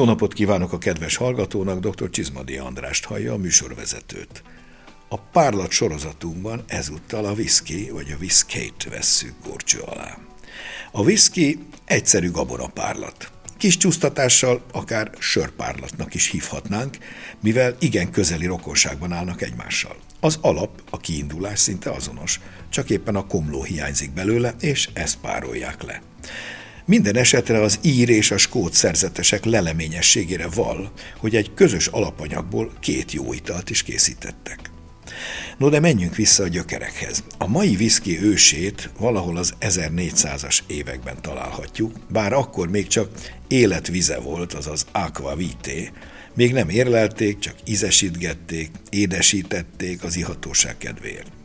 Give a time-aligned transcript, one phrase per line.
[0.00, 2.10] Jó napot kívánok a kedves hallgatónak, dr.
[2.10, 4.42] Csizmadi Andrást hallja, a műsorvezetőt.
[5.08, 10.18] A párlat sorozatunkban ezúttal a whisky vagy a whiskét vesszük gorcső alá.
[10.92, 13.30] A whisky egyszerű gabonapárlat.
[13.56, 16.98] Kis csúsztatással akár sörpárlatnak is hívhatnánk,
[17.40, 19.96] mivel igen közeli rokonságban állnak egymással.
[20.20, 25.82] Az alap, a kiindulás szinte azonos, csak éppen a komló hiányzik belőle, és ezt párolják
[25.82, 26.02] le.
[26.90, 33.12] Minden esetre az ír és a skót szerzetesek leleményességére val, hogy egy közös alapanyagból két
[33.12, 34.58] jó italt is készítettek.
[35.58, 37.24] No de menjünk vissza a gyökerekhez.
[37.38, 43.10] A mai viszki ősét valahol az 1400-as években találhatjuk, bár akkor még csak
[43.48, 45.92] életvize volt, azaz aqua vitae,
[46.34, 51.39] még nem érlelték, csak ízesítgették, édesítették az ihatóság kedvéért.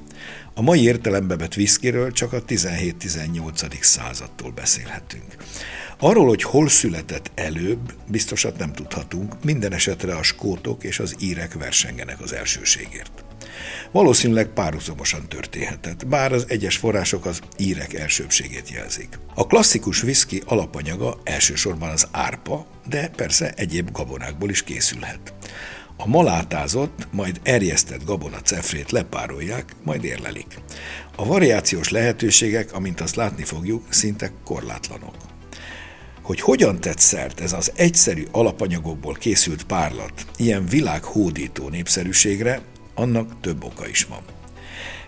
[0.57, 3.81] A mai értelembe vett viszkiről csak a 17-18.
[3.81, 5.35] századtól beszélhetünk.
[5.99, 11.53] Arról, hogy hol született előbb, biztosat nem tudhatunk, minden esetre a skótok és az írek
[11.53, 13.25] versengenek az elsőségért.
[13.91, 19.19] Valószínűleg párhuzamosan történhetett, bár az egyes források az írek elsőbségét jelzik.
[19.33, 25.33] A klasszikus whisky alapanyaga elsősorban az árpa, de persze egyéb gabonákból is készülhet.
[25.97, 30.59] A malátázott, majd erjesztett gabona cefrét lepárolják, majd érlelik.
[31.15, 35.15] A variációs lehetőségek, amint azt látni fogjuk, szinte korlátlanok.
[36.21, 42.61] Hogy hogyan tett szert ez az egyszerű alapanyagokból készült párlat ilyen világhódító népszerűségre,
[42.95, 44.21] annak több oka is van.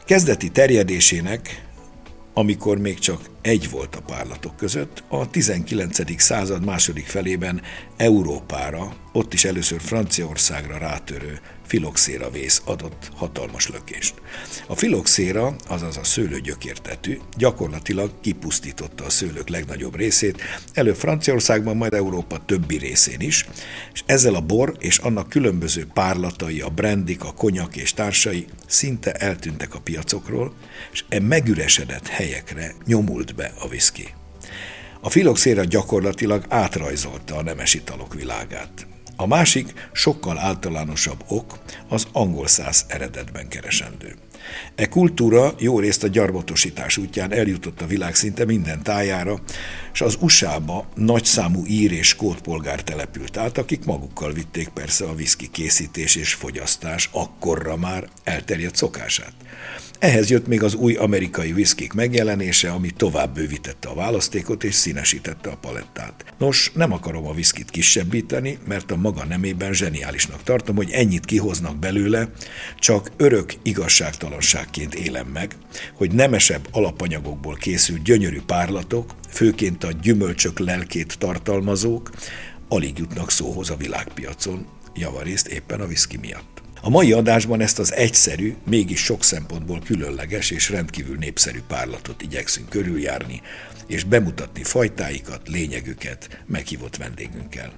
[0.06, 1.68] Kezdeti terjedésének
[2.38, 6.22] amikor még csak egy volt a párlatok között, a 19.
[6.22, 7.62] század második felében
[7.98, 14.14] Európára, ott is először Franciaországra rátörő filoxéra vész adott hatalmas lökést.
[14.68, 20.42] A filoxéra, azaz a szőlő gyökértetű, gyakorlatilag kipusztította a szőlők legnagyobb részét,
[20.74, 23.46] előbb Franciaországban, majd Európa többi részén is,
[23.94, 29.12] és ezzel a bor és annak különböző párlatai, a brandik, a konyak és társai szinte
[29.12, 30.54] eltűntek a piacokról,
[30.92, 34.08] és e megüresedett helyekre nyomult be a viszki.
[35.02, 38.88] A filoxéra gyakorlatilag átrajzolta a nemes italok világát.
[39.16, 44.16] A másik, sokkal általánosabb ok az angol száz eredetben keresendő.
[44.76, 49.42] E kultúra jó részt a gyarmatosítás útján eljutott a világ szinte minden tájára,
[49.94, 55.16] és az USA-ba nagyszámú ír és skót polgár települt át, akik magukkal vitték persze a
[55.16, 59.34] viszki készítés és fogyasztás akkorra már elterjedt szokását.
[60.00, 65.50] Ehhez jött még az új amerikai viszkik megjelenése, ami tovább bővítette a választékot és színesítette
[65.50, 66.26] a palettát.
[66.38, 71.78] Nos, nem akarom a viszkit kisebbíteni, mert a maga nemében zseniálisnak tartom, hogy ennyit kihoznak
[71.78, 72.30] belőle,
[72.80, 75.56] csak örök igazságtalanságként élem meg,
[75.94, 82.12] hogy nemesebb alapanyagokból készült gyönyörű párlatok, főként a gyümölcsök lelkét tartalmazók,
[82.68, 86.57] alig jutnak szóhoz a világpiacon, javarészt éppen a viszki miatt.
[86.82, 92.70] A mai adásban ezt az egyszerű, mégis sok szempontból különleges és rendkívül népszerű párlatot igyekszünk
[92.70, 93.42] körüljárni,
[93.88, 97.72] és bemutatni fajtáikat, lényegüket meghívott vendégünkkel.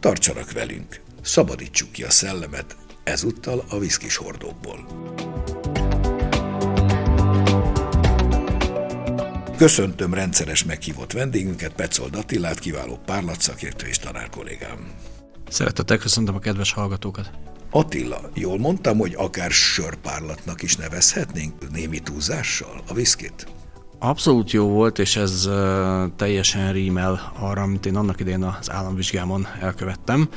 [0.00, 4.86] Tartsanak velünk, szabadítsuk ki a szellemet, ezúttal a viszkis hordókból.
[9.56, 14.90] Köszöntöm rendszeres meghívott vendégünket, Petzold Attilát, kiváló párlatszakértő és tanár kollégám.
[15.48, 17.30] Szeretettel köszöntöm a kedves hallgatókat.
[17.74, 23.46] Attila, jól mondtam, hogy akár sörpárlatnak is nevezhetnénk némi túlzással a viszkit?
[23.98, 25.48] Abszolút jó volt, és ez
[26.16, 30.28] teljesen rímel arra, amit én annak idején az államvizsgámon elkövettem.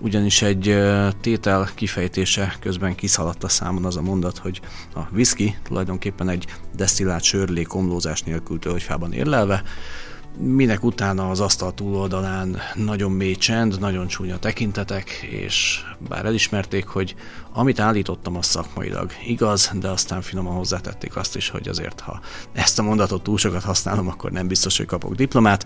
[0.00, 0.76] Ugyanis egy
[1.20, 4.60] tétel kifejtése közben kiszaladt a számon az a mondat, hogy
[4.94, 9.62] a whisky tulajdonképpen egy desztillált sörlé komlózás nélkül tölgyfában érlelve,
[10.36, 17.14] minek utána az asztal túloldalán nagyon mély csend, nagyon csúnya tekintetek, és bár elismerték, hogy
[17.52, 22.20] amit állítottam, az szakmailag igaz, de aztán finoman hozzátették azt is, hogy azért, ha
[22.52, 25.64] ezt a mondatot túl sokat használom, akkor nem biztos, hogy kapok diplomát.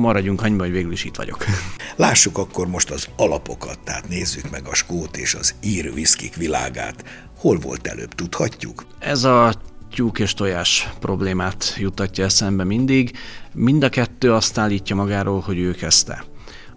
[0.00, 1.44] Maradjunk annyiban, hogy végül is itt vagyok.
[1.96, 7.04] Lássuk akkor most az alapokat, tehát nézzük meg a skót és az ír viszkik világát.
[7.38, 8.84] Hol volt előbb, tudhatjuk?
[8.98, 9.54] Ez a
[9.94, 13.16] tyúk és tojás problémát juttatja eszembe mindig.
[13.54, 16.24] Mind a kettő azt állítja magáról, hogy ő kezdte.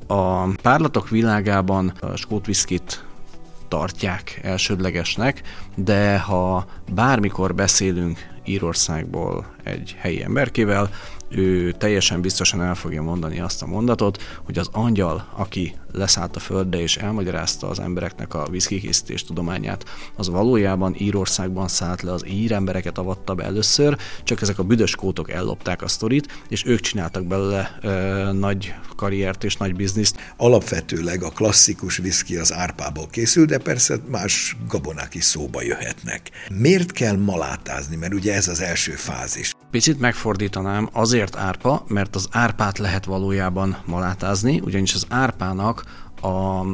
[0.08, 3.06] A párlatok világában a skót viszkit
[3.68, 5.42] tartják elsődlegesnek,
[5.76, 10.90] de ha bármikor beszélünk Írországból egy helyi emberkével,
[11.30, 16.40] ő teljesen biztosan el fogja mondani azt a mondatot, hogy az angyal, aki leszállt a
[16.40, 19.86] földre és elmagyarázta az embereknek a viszkikészítés tudományát,
[20.16, 24.96] az valójában Írországban szállt le, az ír embereket avatta be először, csak ezek a büdös
[24.96, 30.34] kótok ellopták a sztorit, és ők csináltak belőle ö, nagy karriert és nagy bizniszt.
[30.38, 36.30] Alapvetőleg a klasszikus viszki az árpából készül, de persze más gabonák is szóba jöhetnek.
[36.54, 37.96] Miért kell malátázni?
[37.96, 39.54] Mert ugye ez az első fázis.
[39.72, 45.81] Picit megfordítanám, azért árpa, mert az árpát lehet valójában malátázni, ugyanis az árpának
[46.22, 46.66] a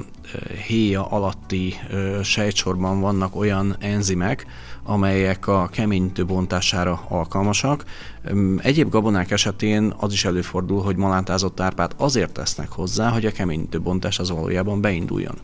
[0.65, 1.75] héja alatti
[2.23, 4.45] sejtsorban vannak olyan enzimek,
[4.83, 7.83] amelyek a keményítő bontására alkalmasak.
[8.57, 13.81] Egyéb gabonák esetén az is előfordul, hogy malátázott árpát azért tesznek hozzá, hogy a keményítő
[13.81, 15.35] bontás az valójában beinduljon.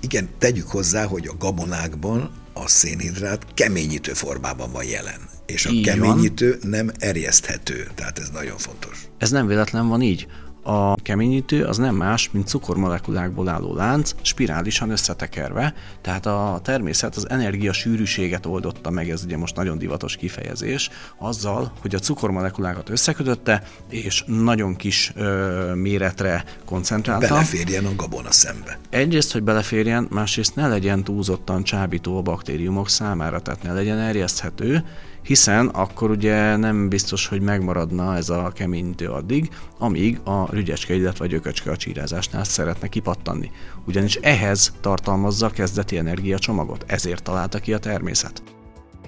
[0.00, 5.20] Igen, tegyük hozzá, hogy a gabonákban a szénhidrát keményítő formában van jelen.
[5.46, 6.70] És a így keményítő van.
[6.70, 9.08] nem erjeszthető, tehát ez nagyon fontos.
[9.18, 10.26] Ez nem véletlen van így.
[10.68, 17.30] A keményítő az nem más, mint cukormolekulákból álló lánc, spirálisan összetekerve, tehát a természet az
[17.30, 23.62] energia sűrűséget oldotta meg, ez ugye most nagyon divatos kifejezés, azzal, hogy a cukormolekulákat összekötötte,
[23.88, 27.28] és nagyon kis ö, méretre koncentrálta.
[27.28, 28.78] Beleférjen a gabona szembe.
[28.90, 34.84] Egyrészt, hogy beleférjen, másrészt ne legyen túlzottan csábító a baktériumok számára, tehát ne legyen erjeszthető,
[35.26, 41.26] hiszen akkor ugye nem biztos, hogy megmaradna ez a keményítő addig, amíg a rügyecske, illetve
[41.26, 43.50] gyököcske a csírázásnál szeretne kipattanni.
[43.86, 48.42] Ugyanis ehhez tartalmazza a kezdeti energiacsomagot, ezért találta ki a természet.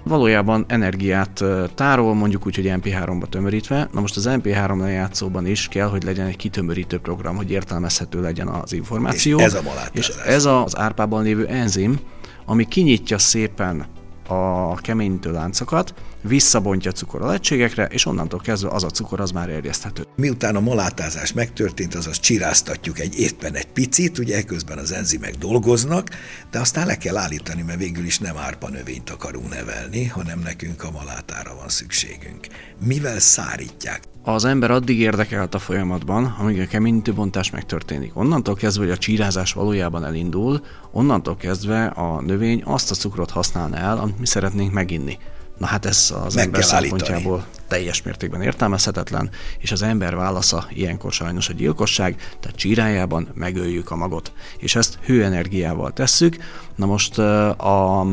[0.03, 1.43] Valójában energiát
[1.75, 3.89] tárol, mondjuk úgy, hogy MP3-ba tömörítve.
[3.93, 8.47] Na most az MP3 lejátszóban is kell, hogy legyen egy kitömörítő program, hogy értelmezhető legyen
[8.47, 9.39] az információ.
[9.39, 9.61] És ez a
[9.91, 11.99] És ez az árpában lévő enzim,
[12.45, 13.85] ami kinyitja szépen
[14.27, 19.49] a keményítő láncokat, visszabontja cukor a lehetségekre, és onnantól kezdve az a cukor az már
[19.49, 20.03] erjeszthető.
[20.15, 26.09] Miután a malátázás megtörtént, azaz csiráztatjuk egy éppen egy picit, ugye ekközben az enzimek dolgoznak,
[26.51, 30.83] de aztán le kell állítani, mert végül is nem árpa növényt akarunk nevelni, hanem nekünk
[30.83, 32.47] a malátára van szükségünk.
[32.85, 34.01] Mivel szárítják?
[34.23, 38.17] Az ember addig érdekelt a folyamatban, amíg a keményítőbontás megtörténik.
[38.17, 40.61] Onnantól kezdve, hogy a csírázás valójában elindul,
[40.91, 45.17] onnantól kezdve a növény azt a cukrot használna el, amit mi szeretnénk meginni.
[45.59, 47.65] Na hát ez az Meg ember szempontjából állítani.
[47.67, 53.95] teljes mértékben értelmezhetetlen, és az ember válasza ilyenkor sajnos a gyilkosság, tehát csírájában megöljük a
[53.95, 54.31] magot.
[54.57, 56.37] És ezt hőenergiával tesszük.
[56.75, 58.05] Na most a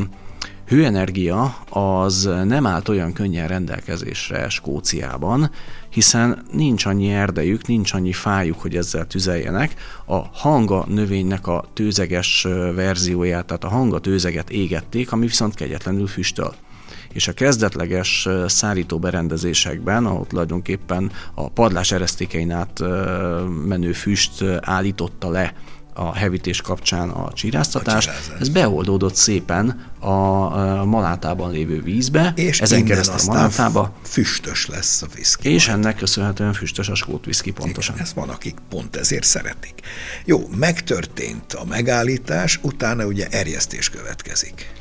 [0.66, 5.50] hőenergia az nem állt olyan könnyen rendelkezésre Skóciában,
[5.88, 9.74] hiszen nincs annyi erdejük, nincs annyi fájuk, hogy ezzel tüzeljenek.
[10.04, 12.42] A hanga növénynek a tőzeges
[12.74, 16.54] verzióját, tehát a hanga tőzeget égették, ami viszont kegyetlenül füstöl
[17.16, 22.82] és a kezdetleges szárító berendezésekben, ahol tulajdonképpen a padlás eresztékein át
[23.66, 25.54] menő füst állította le
[25.96, 28.08] a hevítés kapcsán a csiráztatás,
[28.40, 33.92] ez beoldódott szépen a, a malátában lévő vízbe, és ezen keresztül a malátába.
[34.02, 35.48] füstös lesz a viszki.
[35.52, 35.78] És majd.
[35.78, 37.94] ennek köszönhetően füstös a skót viszki pontosan.
[37.94, 39.80] Igen, ezt van, akik pont ezért szeretik.
[40.24, 44.72] Jó, megtörtént a megállítás, utána ugye erjesztés következik.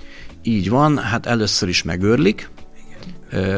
[0.48, 2.50] Így van, hát először is megőrlik,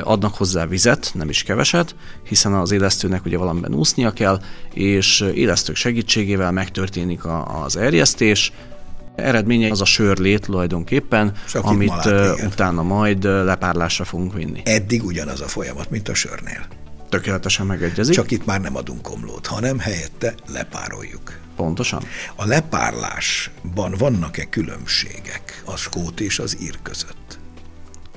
[0.04, 4.42] adnak hozzá vizet, nem is keveset, hiszen az élesztőnek ugye valamiben úsznia kell,
[4.74, 7.22] és élesztők segítségével megtörténik
[7.66, 8.52] az erjesztés,
[9.16, 14.62] eredménye az a sörlét tulajdonképpen, Csak amit malát, utána majd lepárlásra fogunk vinni.
[14.66, 16.66] Eddig ugyanaz a folyamat, mint a sörnél.
[17.10, 18.16] Tökéletesen megegyezik.
[18.16, 21.40] Csak itt már nem adunk komlót, hanem helyette lepároljuk.
[21.58, 22.04] Pontosan.
[22.36, 27.40] A lepárlásban vannak-e különbségek a skót és az ír között?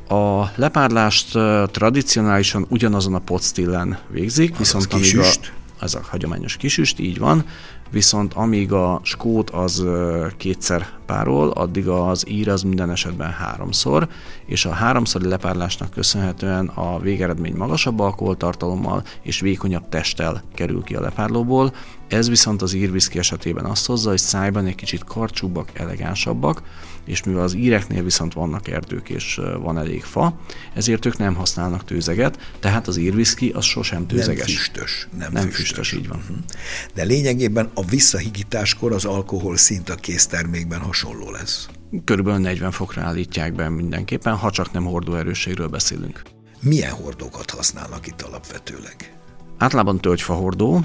[0.09, 1.39] A lepárlást
[1.71, 5.31] tradicionálisan ugyanazon a potstillen végzik, viszont az amíg a,
[5.81, 7.45] ez a hagyományos kisüst, így van,
[7.91, 9.85] viszont amíg a skót az
[10.37, 14.09] kétszer párol, addig az ír az minden esetben háromszor,
[14.47, 21.01] és a háromszori lepárlásnak köszönhetően a végeredmény magasabb alkoholtartalommal és vékonyabb testtel kerül ki a
[21.01, 21.73] lepárlóból.
[22.09, 26.63] Ez viszont az írviszki esetében azt hozza, hogy szájban egy kicsit karcsúbbak, elegánsabbak,
[27.05, 30.41] és mivel az íreknél viszont vannak erdők és van elég fa,
[30.75, 34.47] ezért ők nem használnak tőzeget, tehát az írviszki az sosem tőzeges.
[34.47, 35.09] Nem füstös.
[35.19, 35.67] Nem, nem füstös.
[35.67, 36.19] füstös, így van.
[36.19, 36.37] Uh-huh.
[36.95, 41.69] De lényegében a visszahigításkor az alkohol szint a késztermékben hasonló lesz.
[42.05, 46.23] Körülbelül 40 fokra állítják be mindenképpen, ha csak nem hordóerősségről beszélünk.
[46.61, 49.15] Milyen hordókat használnak itt alapvetőleg?
[49.59, 50.85] Általában tölgyfahordó,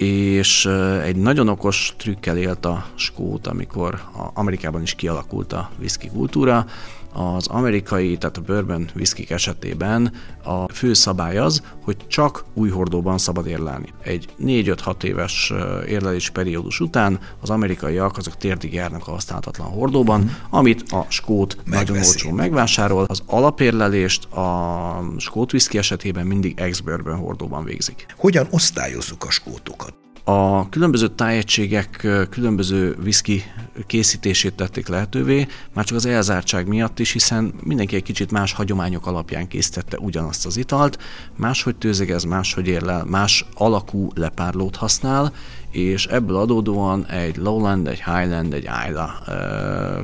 [0.00, 0.66] és
[1.02, 4.00] egy nagyon okos trükkel élt a skót, amikor
[4.34, 6.66] Amerikában is kialakult a whisky kultúra,
[7.12, 10.12] az amerikai, tehát a bourbon whisky esetében
[10.44, 13.88] a fő szabály az, hogy csak új hordóban szabad érlelni.
[14.02, 15.52] Egy 4-5-6 éves
[15.86, 20.28] érlelés periódus után az amerikaiak azok térdig járnak a használhatatlan hordóban, mm.
[20.50, 21.84] amit a skót Megveszi.
[21.84, 23.04] nagyon olcsón megvásárol.
[23.08, 28.06] Az alapérlelést a skót whisky esetében mindig ex-bourbon hordóban végzik.
[28.16, 29.99] Hogyan osztályozzuk a skótokat?
[30.30, 33.42] A különböző tájegységek különböző whisky
[33.86, 39.06] készítését tették lehetővé, már csak az elzártság miatt is, hiszen mindenki egy kicsit más hagyományok
[39.06, 40.98] alapján készítette ugyanazt az italt,
[41.36, 45.32] máshogy tőzegez, máshogy érlel, más alakú lepárlót használ,
[45.70, 49.22] és ebből adódóan egy Lowland, egy Highland, egy Isla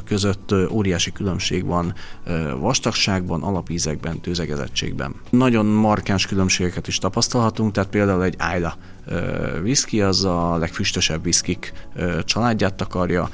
[0.05, 1.95] között óriási különbség van
[2.59, 5.15] vastagságban, alapízekben, tőzegezettségben.
[5.31, 8.77] Nagyon markáns különbségeket is tapasztalhatunk, tehát például egy Isla
[9.63, 11.73] whisky az a legfüstösebb whiskik
[12.25, 13.29] családját takarja,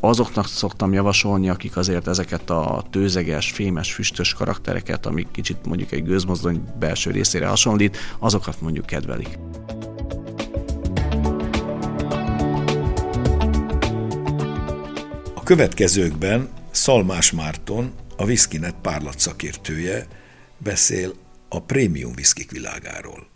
[0.00, 6.04] azoknak szoktam javasolni, akik azért ezeket a tőzeges, fémes, füstös karaktereket, amik kicsit mondjuk egy
[6.04, 9.38] gőzmozdony belső részére hasonlít, azokat mondjuk kedvelik.
[15.42, 20.06] A következőkben Szalmás Márton, a Whiskynet párlat szakértője
[20.58, 21.12] beszél
[21.48, 23.26] a prémium viszkik világáról.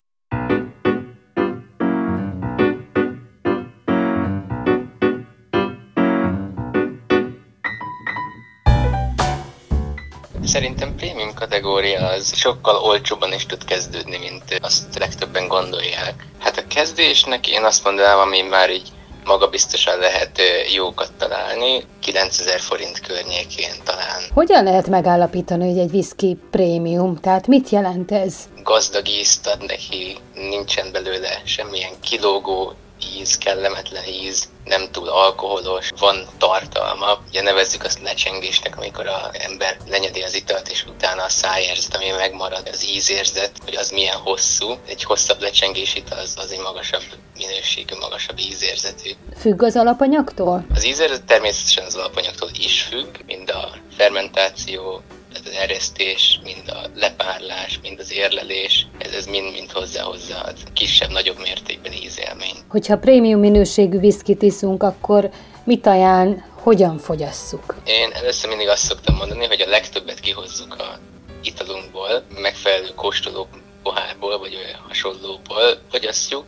[10.43, 16.25] Szerintem prémium kategória az sokkal olcsóbban is tud kezdődni, mint azt legtöbben gondolják.
[16.39, 18.91] Hát a kezdésnek én azt mondanám, ami már így
[19.27, 20.41] magabiztosan lehet
[20.73, 24.21] jókat találni, 9000 forint környékén talán.
[24.33, 27.19] Hogyan lehet megállapítani, hogy egy whisky prémium?
[27.19, 28.35] Tehát mit jelent ez?
[28.63, 32.73] Gazdag ízt ad neki, nincsen belőle semmilyen kilógó
[33.17, 37.19] íz, kellemetlen íz, nem túl alkoholos, van tartalma.
[37.27, 42.09] Ugye nevezzük azt lecsengésnek, amikor az ember lenyedi az italt, és utána a szájérzet, ami
[42.09, 44.77] megmarad, az ízérzet, hogy az milyen hosszú.
[44.87, 47.03] Egy hosszabb lecsengés ital az, az egy magasabb
[47.37, 49.11] minőségű, magasabb ízérzetű.
[49.39, 50.65] Függ az alapanyagtól?
[50.73, 55.01] Az ízérzet természetesen az alapanyagtól is függ, mind a fermentáció,
[55.37, 61.39] tehát az eresztés, mind a lepárlás, mind az érlelés, ez, ez mind-mind hozzáhozza az kisebb-nagyobb
[61.39, 62.63] mértékben ízélményt.
[62.67, 65.29] Hogyha prémium minőségű viszkit iszunk, akkor
[65.63, 67.75] mit ajánl, hogyan fogyasszuk?
[67.85, 70.99] Én először mindig azt szoktam mondani, hogy a legtöbbet kihozzuk a
[71.43, 73.47] italunkból, megfelelő kóstoló
[73.83, 76.45] pohárból, vagy olyan hasonlóból fogyasszuk,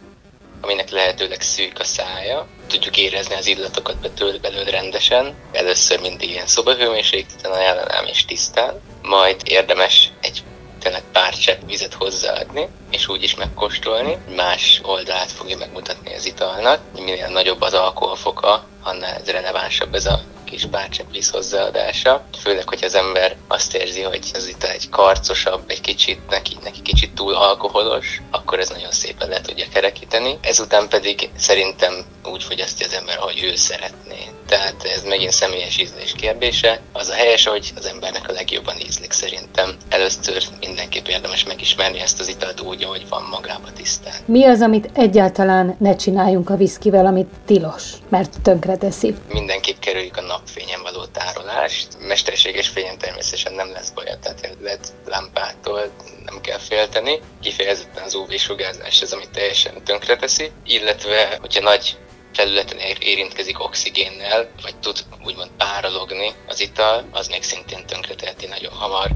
[0.62, 2.48] aminek lehetőleg szűk a szája.
[2.70, 5.36] Tudjuk érezni az illatokat betől belőle rendesen.
[5.52, 8.82] Először mindig ilyen szobahőmérsékleten ajánlanám és tisztán.
[9.02, 10.44] Majd érdemes egy
[10.80, 14.18] tényleg pár csepp vizet hozzáadni, és úgy is megkóstolni.
[14.36, 16.82] Más oldalát fogja megmutatni az italnak.
[16.94, 22.26] Minél nagyobb az alkoholfoka, annál ez relevánsabb ez a kis bárcsepp víz hozzáadása.
[22.42, 26.82] Főleg, hogy az ember azt érzi, hogy ez itt egy karcosabb, egy kicsit neki, neki
[26.82, 30.38] kicsit túl alkoholos, akkor ez nagyon szépen le tudja kerekíteni.
[30.42, 34.30] Ezután pedig szerintem úgy fogyasztja az ember, hogy ő szeretné.
[34.48, 36.80] Tehát ez megint személyes ízlés kérdése.
[36.94, 39.76] Az a helyes, hogy az embernek a legjobban ízlik szerintem.
[39.90, 44.14] Először mindenképp érdemes megismerni ezt az italt úgy, ahogy van magába tisztán.
[44.26, 49.16] Mi az, amit egyáltalán ne csináljunk a viszkivel, amit tilos, mert tönkre teszi?
[49.32, 51.88] Mindenképp kerüljük a napfényen való tárolást.
[52.00, 55.92] Mesterséges fényen természetesen nem lesz baj, tehát LED lámpától
[56.26, 57.20] nem kell félteni.
[57.42, 61.98] Kifejezetten az UV-sugárzás ez, amit teljesen tönkreteszi, illetve hogyha nagy
[62.34, 69.10] felületen érintkezik oxigénnel, vagy tud úgymond párologni az ital, az még szintén tönkreteheti nagyon hamar.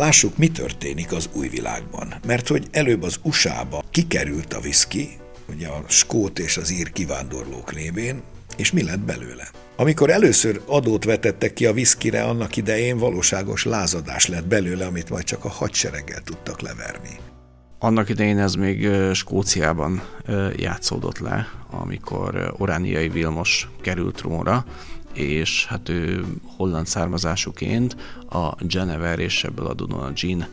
[0.00, 2.14] Lássuk, mi történik az új világban.
[2.26, 5.08] Mert hogy előbb az USA-ba kikerült a viszki,
[5.48, 8.22] ugye a skót és az ír kivándorlók révén,
[8.56, 9.48] és mi lett belőle?
[9.76, 15.24] Amikor először adót vetettek ki a viszkire, annak idején valóságos lázadás lett belőle, amit majd
[15.24, 17.18] csak a hadsereggel tudtak leverni.
[17.78, 20.02] Annak idején ez még Skóciában
[20.56, 24.64] játszódott le, amikor Orániai Vilmos került trónra,
[25.12, 26.24] és hát ő
[26.56, 27.96] holland származásúként
[28.30, 30.46] a Genever és ebből a Jean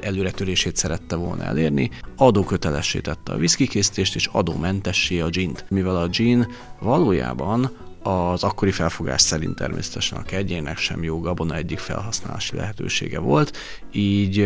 [0.00, 5.64] előretörését szerette volna elérni, adókötelessé tette a készítést és adómentessé a gint.
[5.68, 6.46] Mivel a gin
[6.80, 7.70] valójában
[8.02, 13.56] az akkori felfogás szerint természetesen a kegyének sem jó gabona egyik felhasználási lehetősége volt,
[13.92, 14.36] így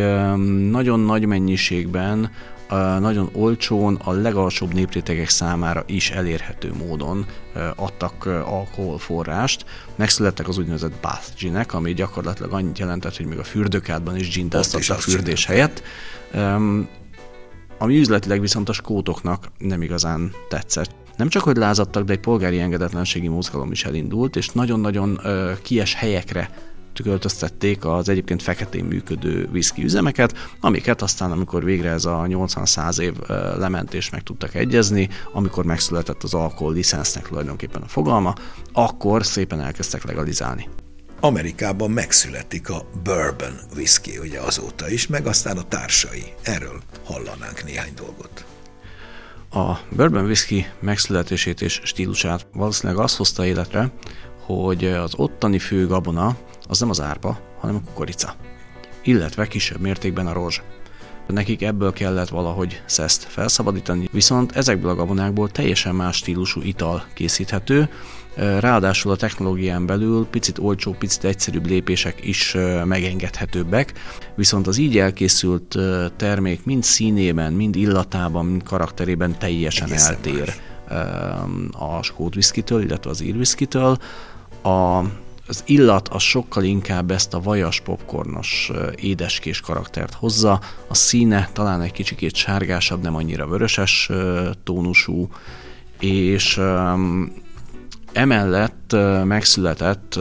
[0.71, 2.31] nagyon nagy mennyiségben
[2.99, 7.27] nagyon olcsón, a legalsóbb néprétegek számára is elérhető módon
[7.77, 9.65] adtak alkoholforrást.
[9.97, 14.55] Megszülettek az úgynevezett bath ginek, ami gyakorlatilag annyit jelentett, hogy még a fürdőkádban is gint
[14.55, 14.63] a
[14.99, 15.83] fürdés helyett.
[17.79, 20.91] ami üzletileg viszont a skótoknak nem igazán tetszett.
[21.17, 25.95] Nem csak, hogy lázadtak, de egy polgári engedetlenségi mozgalom is elindult, és nagyon-nagyon ö, kies
[25.95, 26.51] helyekre
[27.03, 33.15] költöztették az egyébként feketén működő viszki üzemeket, amiket aztán, amikor végre ez a 80-100 év
[33.59, 38.35] lement és meg tudtak egyezni, amikor megszületett az alkohol licensznek tulajdonképpen a fogalma,
[38.73, 40.69] akkor szépen elkezdtek legalizálni.
[41.21, 46.23] Amerikában megszületik a bourbon whisky, ugye azóta is, meg aztán a társai.
[46.43, 48.45] Erről hallanánk néhány dolgot.
[49.51, 53.91] A bourbon whisky megszületését és stílusát valószínűleg az hozta életre,
[54.47, 58.35] hogy az ottani fő gabona az nem az árpa, hanem a kukorica,
[59.03, 60.63] illetve kisebb mértékben a rozs.
[61.27, 67.89] Nekik ebből kellett valahogy szeszt felszabadítani, viszont ezekből a gabonákból teljesen más stílusú ital készíthető,
[68.37, 73.93] ráadásul a technológián belül picit olcsó, picit egyszerűbb lépések is megengedhetőbbek,
[74.35, 75.77] viszont az így elkészült
[76.17, 80.55] termék mind színében, mind illatában, mind karakterében teljesen Egészen eltér
[80.89, 81.69] más.
[81.73, 83.99] a skót viszkitől, illetve az ír viszkitől.
[84.63, 85.03] A
[85.49, 91.81] az illat az sokkal inkább ezt a vajas popcornos édeskés karaktert hozza, a színe talán
[91.81, 94.11] egy kicsikét sárgásabb, nem annyira vöröses
[94.65, 95.29] tónusú,
[96.01, 96.61] és
[98.13, 100.15] emellett megszületett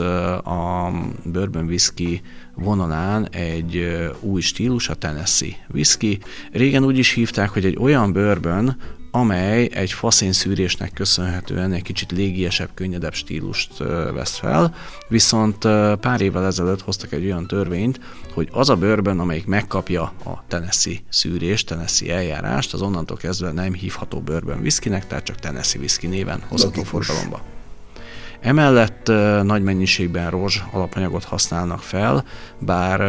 [0.44, 0.92] a
[1.24, 2.22] bourbon whisky
[2.54, 3.86] vonalán egy
[4.20, 6.18] új stílus, a Tennessee whisky.
[6.52, 8.76] Régen úgy is hívták, hogy egy olyan bourbon,
[9.18, 13.76] amely egy faszén szűrésnek köszönhetően egy kicsit légiesebb, könnyedebb stílust
[14.14, 14.74] vesz fel,
[15.08, 15.58] viszont
[16.00, 18.00] pár évvel ezelőtt hoztak egy olyan törvényt,
[18.34, 23.72] hogy az a bőrben, amelyik megkapja a Tennessee szűrést, Tennessee eljárást, az onnantól kezdve nem
[23.72, 27.55] hívható bőrben viszkinek, tehát csak Tennessee whisky néven hozható forgalomba.
[28.46, 29.12] Emellett
[29.42, 32.24] nagy mennyiségben rozs alapanyagot használnak fel,
[32.58, 33.00] bár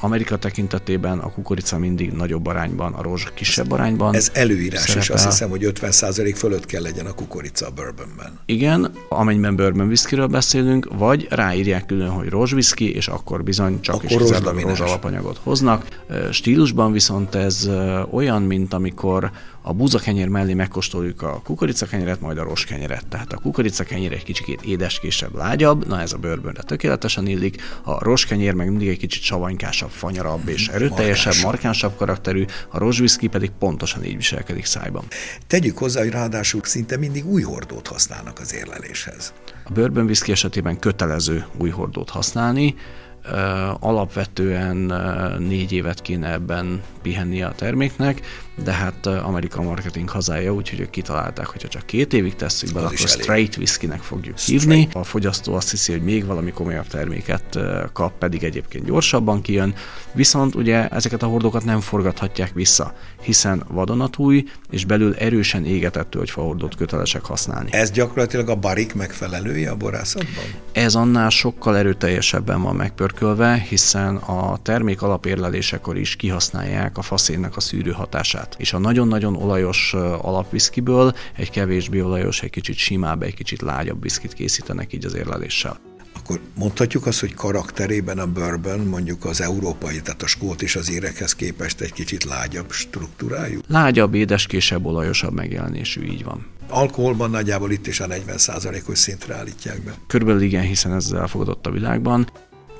[0.00, 4.14] Amerika tekintetében a kukorica mindig nagyobb arányban, a rozs kisebb arányban.
[4.14, 5.02] Ez előírás, szerepel.
[5.02, 8.38] és azt hiszem, hogy 50% fölött kell legyen a kukorica a bourbonben.
[8.46, 13.94] Igen, amennyiben bourbon whiskyről beszélünk, vagy ráírják külön, hogy rozs whisky, és akkor bizony csak
[13.94, 15.86] akkor és kizárólag rozs alapanyagot hoznak.
[16.30, 17.70] Stílusban viszont ez
[18.10, 19.30] olyan, mint amikor
[19.66, 23.06] a búzakenyér mellé megkóstoljuk a kukoricakenyeret, majd a kenyeret.
[23.06, 28.52] Tehát a kukoricakenyér egy kicsit édeskésebb, lágyabb, na ez a bőrbönre tökéletesen illik, a kenyér
[28.52, 34.04] meg mindig egy kicsit savanykásabb, fanyarabb és erőteljesebb, markánsabb, markánsabb karakterű, a rozsviszki pedig pontosan
[34.04, 35.04] így viselkedik szájban.
[35.46, 39.32] Tegyük hozzá, hogy ráadásul szinte mindig új hordót használnak az érleléshez.
[39.64, 42.74] A bőrbön whisky esetében kötelező új hordót használni,
[43.80, 44.76] alapvetően
[45.38, 48.20] négy évet kéne ebben pihenni a terméknek,
[48.62, 52.96] de hát Amerika marketing hazája, úgyhogy ők kitalálták, hogyha csak két évig tesszük be, akkor
[52.96, 54.62] straight whiskynek fogjuk straight.
[54.62, 54.88] hívni.
[54.92, 57.58] A fogyasztó azt hiszi, hogy még valami komolyabb terméket
[57.92, 59.74] kap, pedig egyébként gyorsabban kijön,
[60.12, 66.76] viszont ugye ezeket a hordókat nem forgathatják vissza, hiszen vadonatúj és belül erősen égetett tölgyfahordót
[66.76, 67.68] kötelesek használni.
[67.72, 70.44] Ez gyakorlatilag a barik megfelelője a borászatban?
[70.72, 77.60] Ez annál sokkal erőteljesebben van megpörkölve, hiszen a termék alapérlelésekor is kihasználják a faszénnek a
[77.60, 83.62] szűrő hatását és a nagyon-nagyon olajos alapviszkiből egy kevésbé olajos, egy kicsit simább, egy kicsit
[83.62, 85.80] lágyabb viszkit készítenek így az érleléssel
[86.24, 90.90] akkor mondhatjuk azt, hogy karakterében a bourbon mondjuk az európai, tehát a skót és az
[90.90, 93.60] érekhez képest egy kicsit lágyabb struktúrájú?
[93.68, 96.46] Lágyabb, édeskésebb, olajosabb megjelenésű, így van.
[96.68, 99.94] Alkoholban nagyjából itt is a 40%-os szintre állítják be.
[100.06, 102.30] Körülbelül igen, hiszen ez elfogadott a világban.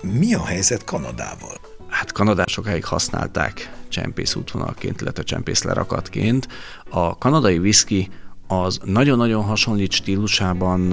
[0.00, 1.56] Mi a helyzet Kanadával?
[1.94, 6.48] Hát Kanadát sokáig használták csempész útvonalként, illetve csempész lerakatként.
[6.90, 8.10] A kanadai whisky
[8.46, 10.92] az nagyon-nagyon hasonlít stílusában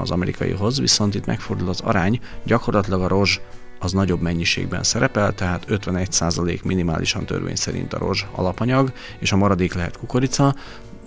[0.00, 3.40] az amerikaihoz, viszont itt megfordul az arány, gyakorlatilag a rozs
[3.78, 9.74] az nagyobb mennyiségben szerepel, tehát 51% minimálisan törvény szerint a rozs alapanyag, és a maradék
[9.74, 10.54] lehet kukorica,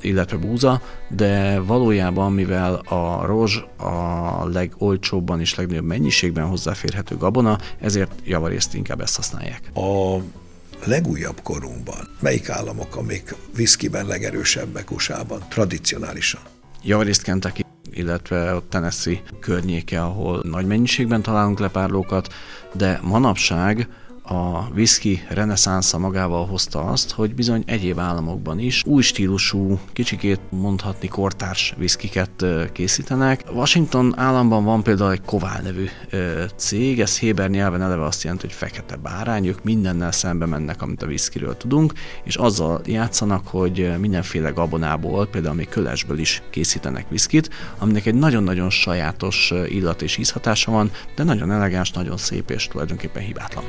[0.02, 8.12] illetve búza, de valójában, mivel a rozs a legolcsóbban és legnagyobb mennyiségben hozzáférhető gabona, ezért
[8.26, 9.62] javarészt inkább ezt használják.
[9.74, 10.18] A
[10.86, 16.42] legújabb korunkban melyik államok, amik viszkiben legerősebbek USA-ban, tradicionálisan?
[16.84, 22.34] Javarészt Kentucky illetve a Tennessee környéke, ahol nagy mennyiségben találunk lepárlókat,
[22.74, 23.88] de manapság
[24.30, 31.08] a whisky reneszánsza magával hozta azt, hogy bizony egyéb államokban is új stílusú, kicsikét mondhatni
[31.08, 33.44] kortárs whiskyket készítenek.
[33.54, 35.86] Washington államban van például egy Koval nevű
[36.56, 41.04] cég, ez Héber nyelven eleve azt jelenti, hogy fekete bárány, ők mindennel szembe mennek, amit
[41.04, 47.50] a whiskyről tudunk, és azzal játszanak, hogy mindenféle gabonából, például még kölesből is készítenek viszkit,
[47.78, 53.24] aminek egy nagyon-nagyon sajátos illat és ízhatása van, de nagyon elegáns, nagyon szép és tulajdonképpen
[53.24, 53.64] hibátlan.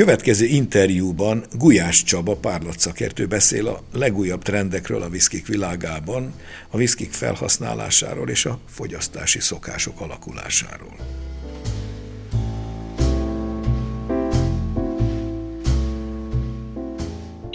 [0.00, 6.34] Következő interjúban Gulyás Csaba párlatszakértő beszél a legújabb trendekről a viszkik világában,
[6.70, 10.96] a viszkik felhasználásáról és a fogyasztási szokások alakulásáról.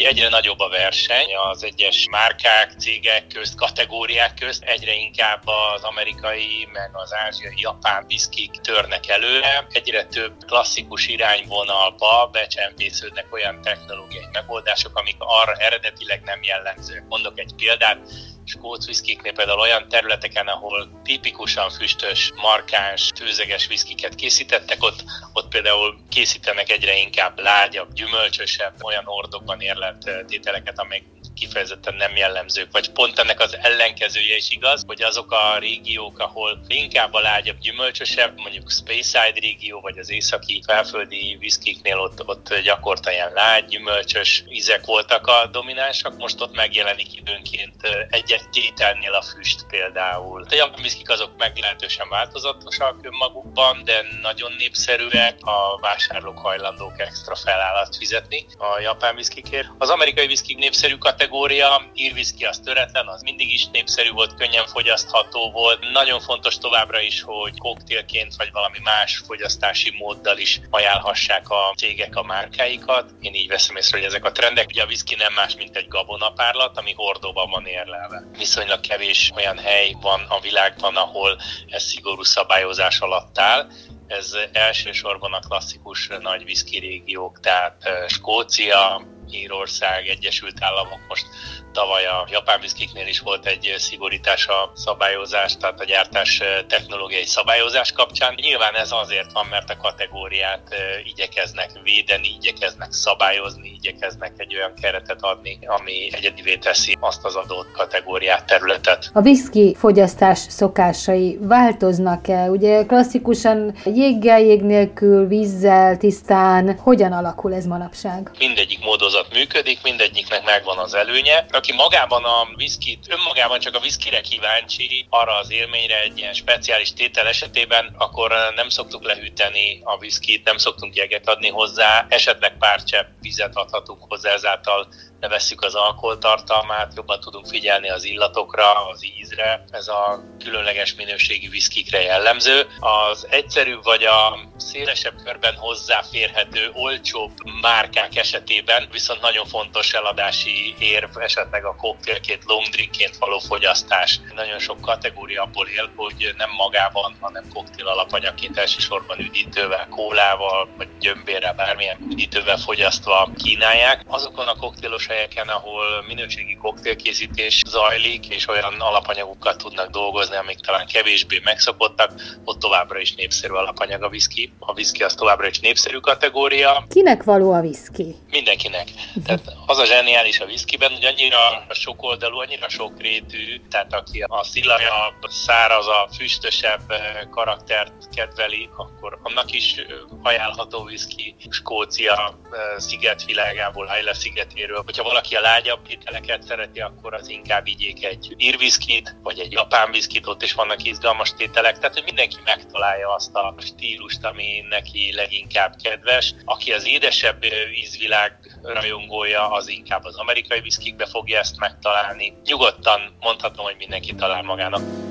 [0.06, 6.68] Egyre nagyobb a verseny az egyes márkák, cégek közt, kategóriák közt, egyre inkább az amerikai,
[6.74, 14.98] meg az ázsiai, japán viszkik törnek előre, egyre több klasszikus irányvonalba becsempésződnek olyan technológiai megoldások,
[14.98, 17.04] amik arra eredetileg nem jellemzők.
[17.08, 17.98] Mondok egy példát,
[18.46, 25.04] skóc viszkiknél például olyan területeken, ahol tipikusan füstös, markáns, tőzeges viszkiket készítettek, ott,
[25.34, 31.04] ott például készítenek egyre inkább lágyabb, gyümölcsösebb, olyan ordokban érlelt tételeket, amelyek
[31.36, 36.60] kifejezetten nem jellemzők, vagy pont ennek az ellenkezője is igaz, hogy azok a régiók, ahol
[36.68, 43.12] inkább a lágyabb, gyümölcsösebb, mondjuk Speyside régió, vagy az északi felföldi viszkiknél ott, ott gyakorta
[43.12, 47.76] ilyen lágy, gyümölcsös ízek voltak a dominánsak, most ott megjelenik időnként
[48.10, 50.46] egy-egy tételnél a füst például.
[50.50, 58.46] A japán azok meglehetősen változatosak önmagukban, de nagyon népszerűek, a vásárlók hajlandók extra felállat fizetni
[58.58, 59.68] a japán viszkikért.
[59.78, 64.66] Az amerikai viszkik népszerű kategória, kategória, írviszki az töretlen, az mindig is népszerű volt, könnyen
[64.66, 65.92] fogyasztható volt.
[65.92, 72.16] Nagyon fontos továbbra is, hogy koktélként vagy valami más fogyasztási móddal is ajánlhassák a cégek
[72.16, 73.12] a márkáikat.
[73.20, 74.68] Én így veszem észre, hogy ezek a trendek.
[74.68, 78.24] Ugye a viszki nem más, mint egy gabonapárlat, ami hordóban van érlelve.
[78.38, 81.38] Viszonylag kevés olyan hely van a világban, ahol
[81.70, 83.68] ez szigorú szabályozás alatt áll
[84.08, 89.02] ez elsősorban a klasszikus nagy viszki régiók, tehát Skócia,
[89.42, 91.26] Írország, Egyesült Államok most
[91.72, 97.92] tavaly a japán viszkiknél is volt egy szigorítás a szabályozás, tehát a gyártás technológiai szabályozás
[97.92, 98.34] kapcsán.
[98.36, 105.22] Nyilván ez azért van, mert a kategóriát igyekeznek védeni, igyekeznek szabályozni, igyekeznek egy olyan keretet
[105.22, 109.10] adni, ami egyedivé teszi azt az adott kategóriát, területet.
[109.14, 112.50] A viszki fogyasztás szokásai változnak-e?
[112.50, 116.78] Ugye klasszikusan jéggel, jég nélkül, vízzel, tisztán.
[116.78, 118.32] Hogyan alakul ez manapság?
[118.40, 121.46] Mindegyik módozat működik, mindegyiknek megvan az előnye.
[121.52, 126.94] Aki magában a viszkit, önmagában csak a viszkire kíváncsi, arra az élményre egy ilyen speciális
[126.94, 132.84] tétel esetében, akkor nem szoktuk lehűteni a viszkit, nem szoktunk jeget adni hozzá, esetleg pár
[132.84, 134.88] csepp vizet adhatunk hozzá, ezáltal
[135.20, 139.64] levesszük az alkoholtartalmát, jobban tudunk figyelni az illatokra, az ízre.
[139.70, 142.68] Ez a különleges minőségi viszkikre jellemző.
[142.80, 151.18] Az egyszerű vagy a szélesebb körben hozzáférhető, olcsóbb márkák esetében viszont nagyon fontos eladási érv,
[151.18, 154.20] esetleg a koktélként, long drinkként való fogyasztás.
[154.36, 160.88] Nagyon sok kategória abból él, hogy nem magában, hanem koktél alapanyagként elsősorban üdítővel, kólával, vagy
[161.00, 164.02] gyömbérrel, bármilyen üdítővel fogyasztva kínálják.
[164.08, 170.88] Azokon a koktélos helyeken, ahol minőségi koktélkészítés zajlik, és olyan alapanyagokkal tudnak dolgozni, amik talán
[170.88, 172.12] kevésbé megszokottak,
[172.44, 174.54] ott továbbra is népszerű alapanyag a viszki.
[174.60, 176.86] A viszki az továbbra is népszerű kategória.
[176.90, 178.16] Kinek való a viszki?
[178.30, 178.88] Mindenkinek.
[179.26, 185.16] Tehát az a zseniális a viszkiben, hogy annyira sokoldalú, annyira sokrétű, tehát aki a szilajabb,
[185.28, 186.94] szárazabb, füstösebb
[187.32, 189.76] karaktert kedveli, akkor annak is
[190.24, 192.40] ajánlható viszki Skócia
[192.78, 194.84] szigetvilágából, Isla szigetéről.
[194.96, 199.92] Hogyha valaki a lágyabb ételeket szereti, akkor az inkább igyék egy írviszkit, vagy egy japán
[199.92, 205.14] viszkit, ott is vannak izgalmas tételek, tehát hogy mindenki megtalálja azt a stílust, ami neki
[205.14, 206.34] leginkább kedves.
[206.46, 212.34] Aki az édesebb ízvilág rajongója, az inkább az amerikai viszkikbe fogja ezt megtalálni.
[212.44, 215.05] Nyugodtan mondhatom, hogy mindenki talál magának.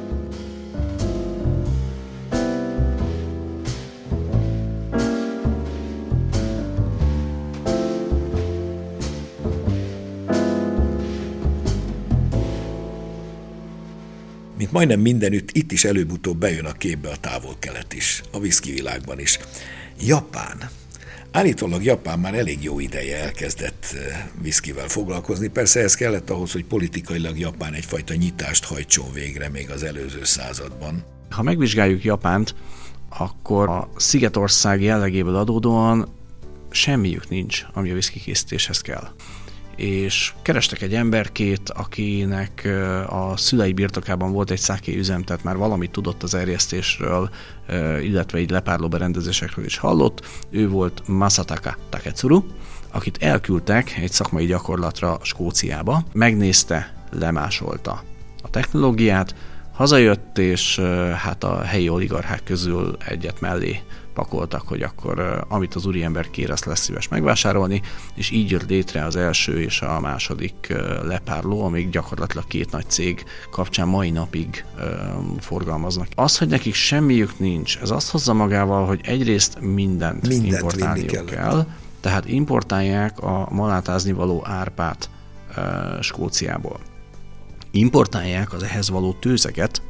[14.75, 19.39] Majdnem mindenütt, itt is előbb-utóbb bejön a képbe a távol-kelet is, a viszki világban is.
[20.01, 20.71] Japán.
[21.31, 25.49] Állítólag Japán már elég jó ideje elkezdett eh, viszkivel foglalkozni.
[25.49, 31.05] Persze ez kellett ahhoz, hogy politikailag Japán egyfajta nyitást hajtson végre még az előző században.
[31.31, 32.55] Ha megvizsgáljuk Japánt,
[33.09, 36.09] akkor a Szigetország jellegéből adódóan
[36.71, 39.09] semmiük nincs, ami a viszki készítéshez kell
[39.77, 42.69] és kerestek egy emberkét, akinek
[43.09, 47.31] a szülei birtokában volt egy száké üzem, tehát már valamit tudott az erjesztésről,
[48.03, 50.27] illetve így lepárló berendezésekről is hallott.
[50.51, 52.43] Ő volt Masataka Taketsuru,
[52.93, 58.03] akit elküldtek egy szakmai gyakorlatra Skóciába, megnézte, lemásolta
[58.43, 59.35] a technológiát,
[59.73, 60.79] hazajött, és
[61.17, 63.81] hát a helyi oligarchák közül egyet mellé
[64.15, 67.83] pakoltak, hogy akkor amit az úriember kér, azt lesz szíves megvásárolni,
[68.15, 73.25] és így jött létre az első és a második lepárló, amik gyakorlatilag két nagy cég
[73.51, 74.65] kapcsán mai napig
[75.41, 76.09] forgalmaznak.
[76.15, 81.67] Az, hogy nekik semmiük nincs, ez azt hozza magával, hogy egyrészt mindent, mindent importálniuk kell,
[82.01, 85.11] tehát importálják a malátázni való árpát
[86.01, 86.81] Skóciából.
[87.71, 89.83] Importálják az ehhez való tőzeget,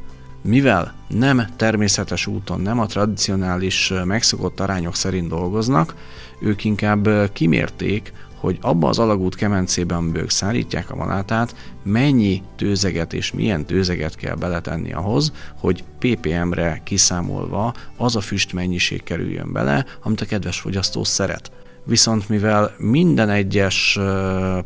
[0.44, 5.94] mivel nem természetes úton, nem a tradicionális megszokott arányok szerint dolgoznak,
[6.40, 13.32] ők inkább kimérték, hogy abba az alagút kemencében, amiből szállítják a malátát, mennyi tőzeget és
[13.32, 20.20] milyen tőzeget kell beletenni ahhoz, hogy ppm-re kiszámolva az a füst mennyiség kerüljön bele, amit
[20.20, 21.50] a kedves fogyasztó szeret.
[21.84, 23.98] Viszont mivel minden egyes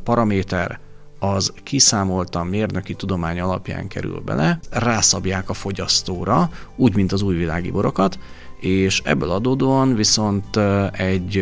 [0.04, 0.78] paraméter
[1.18, 8.18] az kiszámoltan mérnöki tudomány alapján kerül bele, rászabják a fogyasztóra, úgy, mint az újvilági borokat,
[8.60, 10.56] és ebből adódóan viszont
[10.92, 11.36] egy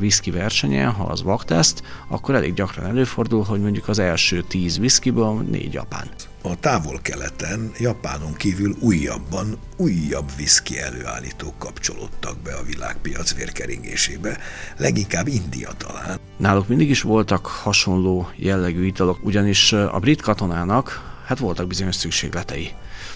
[0.00, 5.44] whisky versenyen, ha az vakteszt, akkor elég gyakran előfordul, hogy mondjuk az első tíz whiskyből
[5.50, 6.08] négy japán.
[6.42, 14.38] A távol-keleten Japánon kívül újabban újabb viszki előállítók kapcsolódtak be a világpiac vérkeringésébe,
[14.76, 16.18] leginkább India talán.
[16.36, 22.70] Náluk mindig is voltak hasonló jellegű italok, ugyanis a brit katonának hát voltak bizonyos szükségletei.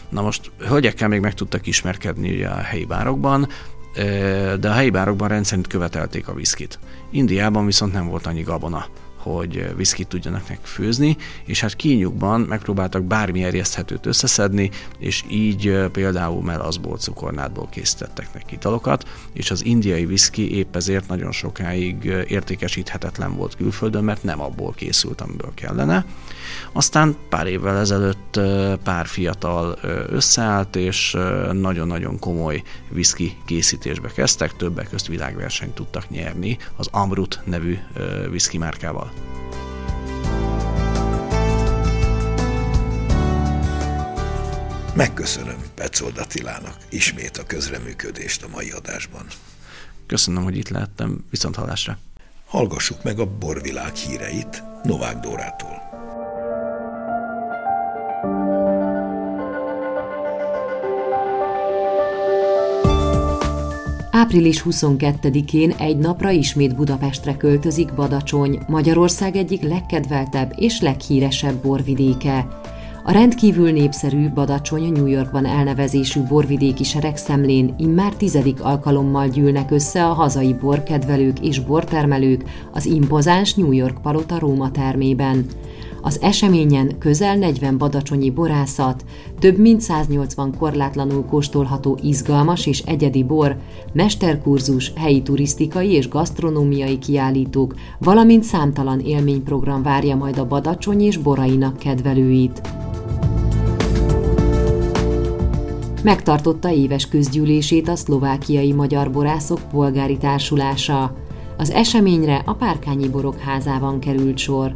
[0.08, 3.48] Na most hölgyekkel még meg tudtak ismerkedni ugye a helyi bárokban,
[4.60, 6.78] de a helyi bárokban rendszerint követelték a viszkit.
[7.10, 8.86] Indiában viszont nem volt annyi gabona
[9.24, 16.96] hogy viszkit tudjanak főzni, és hát kínjukban megpróbáltak bármi erjeszthetőt összeszedni, és így például melazból,
[16.96, 24.04] cukornádból készítettek neki italokat, és az indiai viszki épp ezért nagyon sokáig értékesíthetetlen volt külföldön,
[24.04, 26.04] mert nem abból készült, amiből kellene.
[26.72, 28.40] Aztán pár évvel ezelőtt
[28.82, 31.16] pár fiatal összeállt, és
[31.52, 37.78] nagyon-nagyon komoly viszki készítésbe kezdtek, többek közt világversenyt tudtak nyerni az Amrut nevű
[38.30, 39.12] viszki márkával.
[44.94, 49.26] Megköszönöm Petzold Attilának ismét a közreműködést a mai adásban.
[50.06, 51.98] Köszönöm, hogy itt lehettem, viszont hallásra.
[52.46, 55.93] Hallgassuk meg a borvilág híreit Novák Dórától.
[64.24, 72.46] Április 22-én egy napra ismét Budapestre költözik Badacsony, Magyarország egyik legkedveltebb és leghíresebb borvidéke.
[73.04, 80.12] A rendkívül népszerű Badacsony New Yorkban elnevezésű borvidéki seregszemlén immár tizedik alkalommal gyűlnek össze a
[80.12, 85.46] hazai borkedvelők és bortermelők az impozáns New York Palota Róma termében.
[86.06, 89.04] Az eseményen közel 40 badacsonyi borászat,
[89.38, 93.56] több mint 180 korlátlanul kóstolható izgalmas és egyedi bor,
[93.92, 101.78] mesterkurzus, helyi turisztikai és gasztronómiai kiállítók, valamint számtalan élményprogram várja majd a badacsony és borainak
[101.78, 102.60] kedvelőit.
[106.02, 111.16] Megtartotta éves közgyűlését a szlovákiai magyar borászok polgári társulása.
[111.56, 114.74] Az eseményre a Párkányi Borok házában került sor.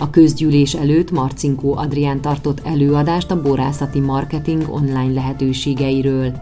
[0.00, 6.32] A közgyűlés előtt Marcinkó Adrián tartott előadást a borászati marketing online lehetőségeiről.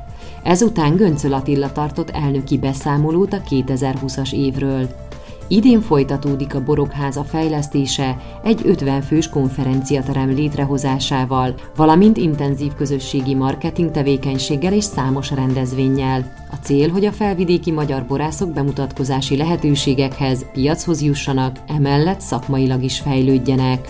[0.42, 5.07] Ezután Göncöl Attila tartott elnöki beszámolót a 2020-as évről.
[5.50, 14.72] Idén folytatódik a Borokháza fejlesztése egy 50 fős konferenciaterem létrehozásával, valamint intenzív közösségi marketing tevékenységgel
[14.72, 16.32] és számos rendezvényel.
[16.50, 23.88] A cél, hogy a felvidéki magyar borászok bemutatkozási lehetőségekhez, piachoz jussanak, emellett szakmailag is fejlődjenek.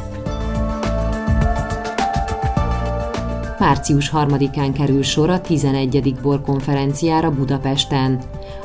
[3.58, 6.14] Március 3-án kerül sor a 11.
[6.22, 8.18] borkonferenciára Budapesten.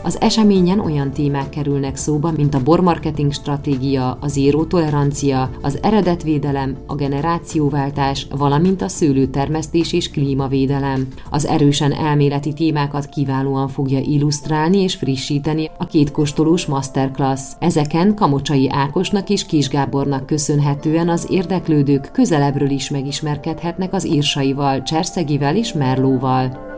[0.06, 6.78] Az eseményen olyan témák kerülnek szóba, mint a bormarketing stratégia, a zéró tolerancia, az eredetvédelem,
[6.88, 11.08] a generációváltás, valamint a szőlőtermesztés és klímavédelem.
[11.30, 17.42] Az erősen elméleti témákat kiválóan fogja illusztrálni és frissíteni a kétkostolós masterclass.
[17.60, 25.56] Ezeken Kamocsai Ákosnak és Kis Gábornak köszönhetően az érdeklődők közelebbről is megismerkedhetnek az írsaival, Cserszegivel
[25.56, 26.72] és Merlóval.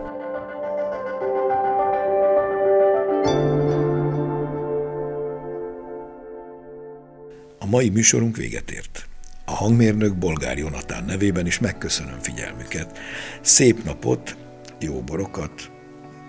[7.66, 9.08] A mai műsorunk véget ért.
[9.46, 12.98] A hangmérnök Bolgár Jonatán nevében is megköszönöm figyelmüket.
[13.42, 14.38] Szép napot,
[14.80, 15.72] jó borokat,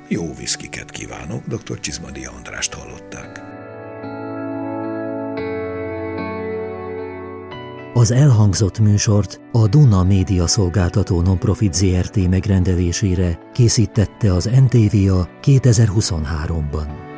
[0.08, 1.80] jó viszkiket kívánok, dr.
[1.80, 3.40] Csizmadi Andrást hallották.
[7.94, 17.15] Az elhangzott műsort a Duna Média Szolgáltató Nonprofit ZRT megrendelésére készítette az NTVA 2023-ban.